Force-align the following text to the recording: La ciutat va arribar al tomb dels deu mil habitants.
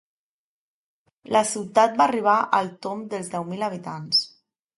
La 1.37 1.41
ciutat 1.49 1.99
va 1.99 2.07
arribar 2.07 2.39
al 2.61 2.73
tomb 2.87 3.07
dels 3.13 3.31
deu 3.37 3.47
mil 3.53 3.69
habitants. 3.71 4.25